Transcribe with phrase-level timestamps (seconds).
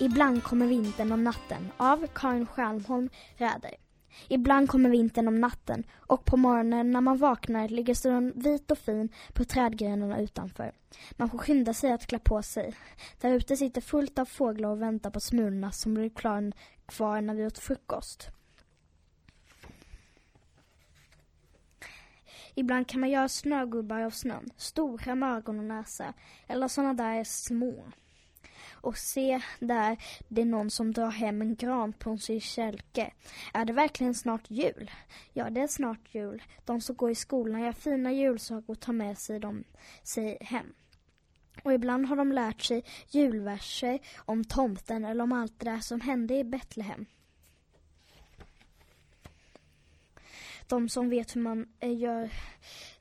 [0.00, 3.74] Ibland kommer vintern om natten av Karin Stjärnholm Räder.
[4.28, 8.78] Ibland kommer vintern om natten och på morgonen när man vaknar ligger snön vit och
[8.78, 10.72] fin på trädgrenarna utanför.
[11.12, 12.74] Man får skynda sig att klä på sig.
[13.20, 16.10] Där ute sitter fullt av fåglar och väntar på smulorna som blir
[16.86, 18.30] kvar när vi åt frukost.
[22.54, 26.14] Ibland kan man göra snögubbar av snön, stora med ögon och näsa,
[26.46, 27.84] eller såna där små.
[28.82, 29.96] Och se där,
[30.28, 33.12] det är någon som drar hem en gran på sin kälke.
[33.52, 34.90] Är det verkligen snart jul?
[35.32, 36.42] Ja, det är snart jul.
[36.64, 39.64] De som går i skolan gör fina julsaker och tar med sig dem
[40.02, 40.72] sig hem.
[41.62, 46.00] Och ibland har de lärt sig julverser om tomten eller om allt det där som
[46.00, 47.06] hände i Betlehem.
[50.68, 52.30] De som vet hur man eh, gör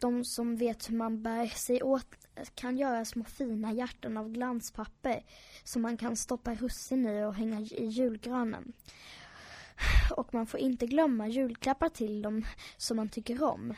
[0.00, 2.06] de som vet hur man bär sig åt
[2.54, 5.24] kan göra små fina hjärtan av glanspapper
[5.64, 8.72] som man kan stoppa russin i och hänga i julgranen.
[10.16, 12.44] Och man får inte glömma julklappar till dem
[12.76, 13.74] som man tycker om.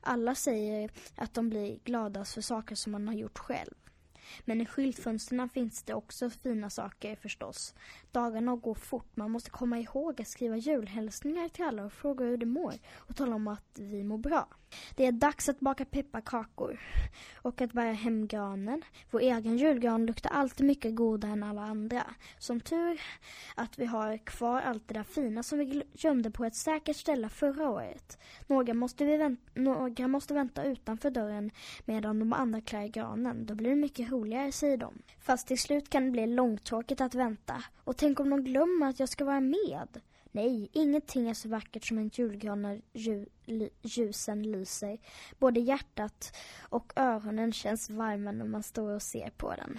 [0.00, 3.74] Alla säger att de blir gladast för saker som man har gjort själv.
[4.44, 7.74] Men i skyltfönstren finns det också fina saker förstås.
[8.12, 9.16] Dagarna går fort.
[9.16, 13.16] Man måste komma ihåg att skriva julhälsningar till alla och fråga hur de mår och
[13.16, 14.48] tala om att vi mår bra.
[14.94, 16.80] Det är dags att baka pepparkakor
[17.42, 18.82] och att bära hem granen.
[19.10, 22.02] Vår egen julgran luktar alltid mycket godare än alla andra.
[22.38, 23.00] Som tur
[23.54, 27.28] att vi har kvar allt det där fina som vi gömde på ett säkert ställe
[27.28, 28.18] förra året.
[28.46, 31.50] Några måste, vi vänt några måste vänta utanför dörren
[31.84, 33.46] medan de andra klär granen.
[33.46, 34.17] Då blir det mycket roligare,
[34.52, 35.02] säger de.
[35.20, 37.64] Fast till slut kan det bli långtråkigt att vänta.
[37.84, 40.00] Och tänk om de glömmer att jag ska vara med.
[40.32, 42.80] Nej, ingenting är så vackert som en julgran när
[43.82, 44.98] ljusen lyser.
[45.38, 49.78] Både hjärtat och öronen känns varma när man står och ser på den.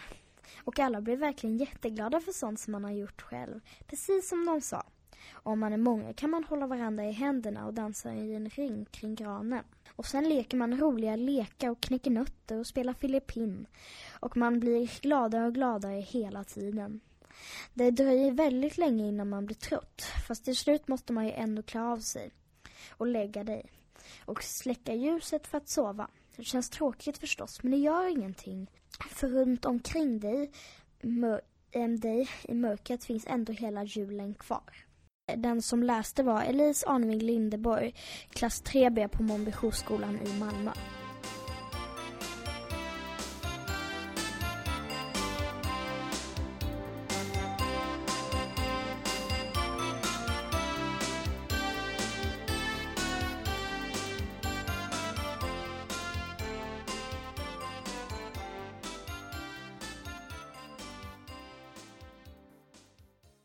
[0.63, 3.59] Och alla blir verkligen jätteglada för sånt som man har gjort själv.
[3.87, 4.83] Precis som de sa.
[5.31, 8.85] Om man är många kan man hålla varandra i händerna och dansa i en ring
[8.85, 9.63] kring granen.
[9.95, 13.67] Och sen leker man roliga lekar och knäcker nötter och spelar filippin.
[14.19, 16.99] Och man blir gladare och gladare hela tiden.
[17.73, 20.01] Det dröjer väldigt länge innan man blir trött.
[20.27, 22.31] Fast till slut måste man ju ändå klä av sig
[22.89, 23.71] och lägga dig.
[24.25, 26.07] Och släcka ljuset för att sova.
[26.35, 28.71] Det känns tråkigt förstås, men det gör ingenting.
[29.09, 30.51] För runt omkring dig,
[31.71, 34.88] äm, dig i mörkret finns ändå hela julen kvar.
[35.37, 37.93] Den som läste var Elise Arneving Lindeborg,
[38.29, 40.71] klass 3B på Mombyskolan i Malmö.